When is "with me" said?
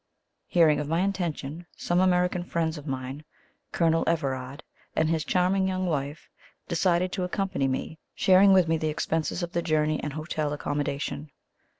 8.51-8.77